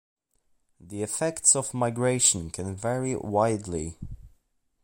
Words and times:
The 0.79 1.03
effects 1.03 1.55
of 1.55 1.75
migration 1.75 2.49
can 2.49 2.75
vary 2.75 3.15
widely. 3.15 3.99